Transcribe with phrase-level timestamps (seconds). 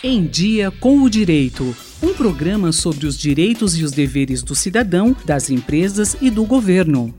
[0.00, 1.74] Em Dia com o Direito.
[2.00, 7.12] Um programa sobre os direitos e os deveres do cidadão, das empresas e do governo.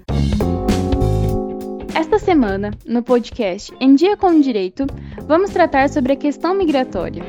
[1.93, 4.87] Esta semana, no podcast Em Dia com o Direito,
[5.27, 7.25] vamos tratar sobre a questão migratória.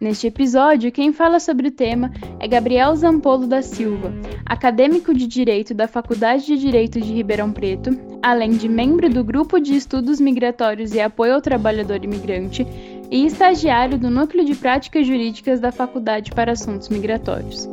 [0.00, 4.12] Neste episódio, quem fala sobre o tema é Gabriel Zampolo da Silva,
[4.44, 7.90] acadêmico de Direito da Faculdade de Direito de Ribeirão Preto,
[8.20, 12.66] além de membro do Grupo de Estudos Migratórios e Apoio ao Trabalhador Imigrante
[13.12, 17.68] e estagiário do Núcleo de Práticas Jurídicas da Faculdade para Assuntos Migratórios.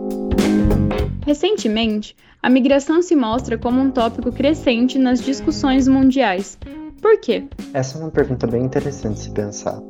[1.26, 6.58] Recentemente, a migração se mostra como um tópico crescente nas discussões mundiais.
[7.02, 7.45] Por quê?
[7.73, 9.81] Essa é uma pergunta bem interessante de se pensar.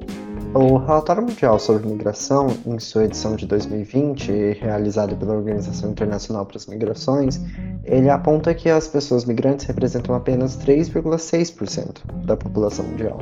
[0.53, 6.57] O Relatório Mundial sobre Migração, em sua edição de 2020, realizado pela Organização Internacional para
[6.57, 7.41] as Migrações,
[7.83, 13.19] ele aponta que as pessoas migrantes representam apenas 3,6% da população mundial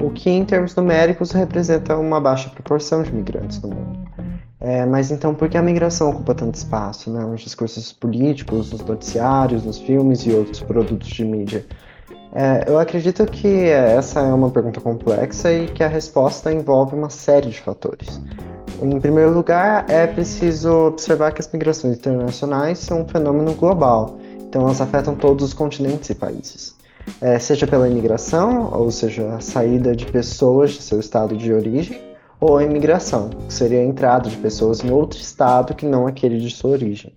[0.00, 3.98] o que em termos numéricos representa uma baixa proporção de migrantes no mundo.
[4.60, 8.84] É, mas então por que a migração ocupa tanto espaço né, nos discursos políticos, nos
[8.84, 11.64] noticiários, nos filmes e outros produtos de mídia?
[12.34, 17.08] É, eu acredito que essa é uma pergunta complexa e que a resposta envolve uma
[17.08, 18.20] série de fatores.
[18.82, 24.62] Em primeiro lugar, é preciso observar que as migrações internacionais são um fenômeno global, então
[24.62, 26.77] elas afetam todos os continentes e países
[27.20, 32.00] é, seja pela imigração, ou seja, a saída de pessoas de seu estado de origem,
[32.40, 36.38] ou a imigração, que seria a entrada de pessoas em outro estado que não aquele
[36.38, 37.12] de sua origem.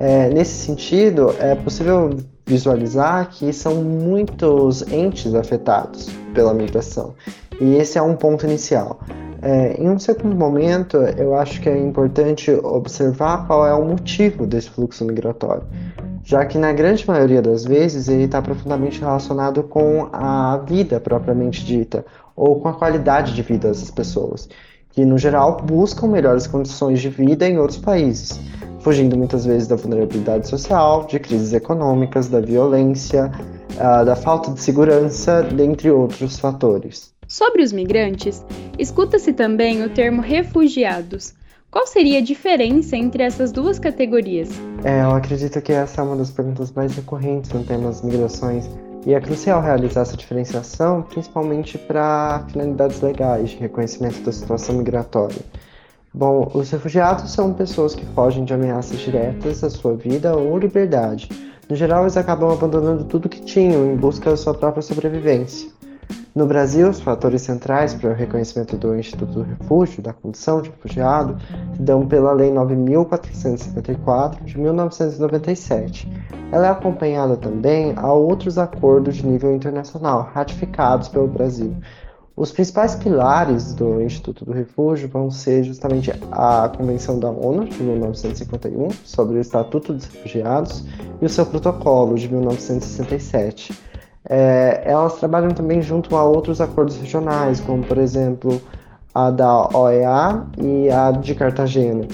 [0.00, 2.10] É, nesse sentido, é possível
[2.46, 7.14] visualizar que são muitos entes afetados pela migração,
[7.60, 9.00] e esse é um ponto inicial.
[9.40, 14.46] É, em um segundo momento, eu acho que é importante observar qual é o motivo
[14.46, 15.62] desse fluxo migratório
[16.28, 21.64] já que na grande maioria das vezes ele está profundamente relacionado com a vida propriamente
[21.64, 22.04] dita,
[22.36, 24.46] ou com a qualidade de vida das pessoas,
[24.90, 28.38] que no geral buscam melhores condições de vida em outros países,
[28.80, 33.32] fugindo muitas vezes da vulnerabilidade social, de crises econômicas, da violência,
[33.76, 37.10] uh, da falta de segurança, dentre outros fatores.
[37.26, 38.44] Sobre os migrantes,
[38.78, 41.32] escuta-se também o termo refugiados,
[41.70, 44.48] qual seria a diferença entre essas duas categorias?
[44.84, 48.68] É, eu acredito que essa é uma das perguntas mais recorrentes no tema das migrações
[49.06, 55.38] e é crucial realizar essa diferenciação, principalmente para finalidades legais de reconhecimento da situação migratória.
[56.12, 61.28] Bom, os refugiados são pessoas que fogem de ameaças diretas à sua vida ou liberdade.
[61.68, 65.68] No geral, eles acabam abandonando tudo que tinham em busca da sua própria sobrevivência.
[66.38, 70.70] No Brasil, os fatores centrais para o reconhecimento do Instituto do Refúgio, da condição de
[70.70, 71.36] refugiado,
[71.74, 76.08] se dão pela Lei 9.454 de 1997.
[76.52, 81.74] Ela é acompanhada também a outros acordos de nível internacional ratificados pelo Brasil.
[82.36, 87.82] Os principais pilares do Instituto do Refúgio vão ser justamente a Convenção da ONU de
[87.82, 90.84] 1951 sobre o Estatuto dos Refugiados
[91.20, 93.87] e o seu protocolo de 1967
[94.28, 98.60] é, elas trabalham também junto a outros acordos regionais, como por exemplo
[99.14, 102.06] a da OEA e a de Cartagena.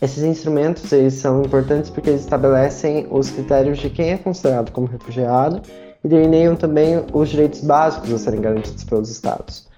[0.00, 4.86] Esses instrumentos eles são importantes porque eles estabelecem os critérios de quem é considerado como
[4.86, 5.62] refugiado
[6.02, 9.68] e delineiam também os direitos básicos a serem garantidos pelos estados.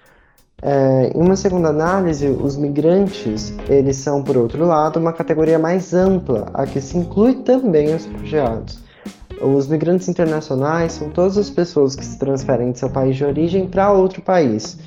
[0.62, 5.92] É, em uma segunda análise, os migrantes eles são, por outro lado, uma categoria mais
[5.92, 8.78] ampla, a que se inclui também os refugiados.
[9.40, 13.66] Os migrantes internacionais são todas as pessoas que se transferem de seu país de origem
[13.66, 14.78] para outro país.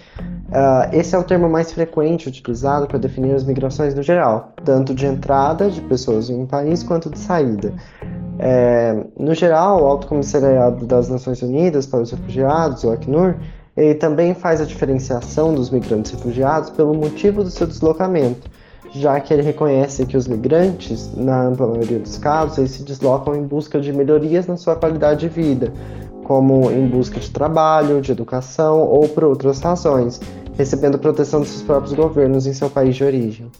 [0.47, 4.95] Uh, esse é o termo mais frequente utilizado para definir as migrações no geral, tanto
[4.95, 7.73] de entrada de pessoas em um país quanto de saída.
[8.39, 13.35] É, no geral, o Alto Comissariado das Nações Unidas para os Refugiados, o Acnur,
[13.75, 18.49] ele também faz a diferenciação dos migrantes refugiados pelo motivo do seu deslocamento
[18.99, 23.35] já que ele reconhece que os migrantes, na ampla maioria dos casos, eles se deslocam
[23.35, 25.71] em busca de melhorias na sua qualidade de vida,
[26.23, 30.19] como em busca de trabalho, de educação ou por outras razões,
[30.57, 33.51] recebendo proteção dos seus próprios governos em seu país de origem.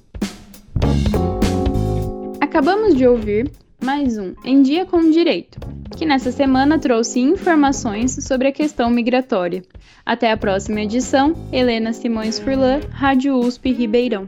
[2.42, 3.52] Acabamos de ouvir
[3.84, 5.60] mais um Em Dia com Direito,
[5.96, 9.64] que nessa semana trouxe informações sobre a questão migratória.
[10.06, 14.28] Até a próxima edição, Helena Simões Furlan, Rádio USP Ribeirão.